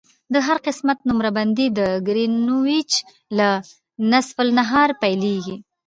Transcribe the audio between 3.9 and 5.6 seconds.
نصف النهار پیلیږي